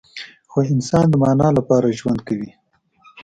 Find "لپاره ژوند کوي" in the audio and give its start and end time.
1.57-2.51